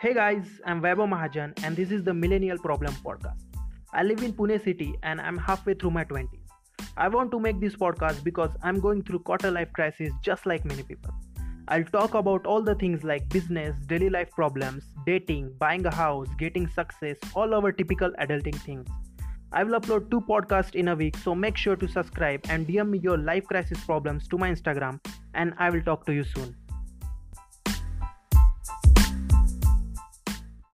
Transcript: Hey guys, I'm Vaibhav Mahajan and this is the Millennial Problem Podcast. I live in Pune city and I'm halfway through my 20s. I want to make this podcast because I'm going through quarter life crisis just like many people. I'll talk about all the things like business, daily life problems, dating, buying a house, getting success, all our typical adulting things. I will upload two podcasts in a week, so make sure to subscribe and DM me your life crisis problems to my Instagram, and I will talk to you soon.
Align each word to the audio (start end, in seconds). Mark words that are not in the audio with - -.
Hey 0.00 0.14
guys, 0.14 0.44
I'm 0.64 0.80
Vaibhav 0.80 1.08
Mahajan 1.12 1.60
and 1.64 1.76
this 1.76 1.90
is 1.90 2.04
the 2.04 2.14
Millennial 2.14 2.56
Problem 2.56 2.94
Podcast. 3.04 3.40
I 3.92 4.04
live 4.04 4.22
in 4.22 4.32
Pune 4.32 4.62
city 4.62 4.94
and 5.02 5.20
I'm 5.20 5.36
halfway 5.36 5.74
through 5.74 5.90
my 5.90 6.04
20s. 6.04 6.38
I 6.96 7.08
want 7.08 7.32
to 7.32 7.40
make 7.40 7.58
this 7.58 7.74
podcast 7.74 8.22
because 8.22 8.52
I'm 8.62 8.78
going 8.78 9.02
through 9.02 9.18
quarter 9.30 9.50
life 9.50 9.72
crisis 9.72 10.12
just 10.22 10.46
like 10.46 10.64
many 10.64 10.84
people. 10.84 11.12
I'll 11.66 11.82
talk 11.82 12.14
about 12.14 12.46
all 12.46 12.62
the 12.62 12.76
things 12.76 13.02
like 13.02 13.28
business, 13.28 13.74
daily 13.86 14.08
life 14.08 14.30
problems, 14.30 14.84
dating, 15.04 15.52
buying 15.58 15.84
a 15.84 15.92
house, 15.92 16.28
getting 16.38 16.68
success, 16.68 17.16
all 17.34 17.52
our 17.52 17.72
typical 17.72 18.12
adulting 18.20 18.60
things. 18.60 18.86
I 19.50 19.64
will 19.64 19.80
upload 19.80 20.12
two 20.12 20.20
podcasts 20.20 20.76
in 20.76 20.86
a 20.86 20.94
week, 20.94 21.16
so 21.16 21.34
make 21.34 21.56
sure 21.56 21.74
to 21.74 21.88
subscribe 21.88 22.46
and 22.48 22.68
DM 22.68 22.90
me 22.90 22.98
your 23.00 23.18
life 23.18 23.46
crisis 23.48 23.84
problems 23.84 24.28
to 24.28 24.38
my 24.38 24.48
Instagram, 24.52 25.00
and 25.34 25.54
I 25.58 25.70
will 25.70 25.82
talk 25.82 26.06
to 26.06 26.14
you 26.14 26.22
soon. 26.22 26.54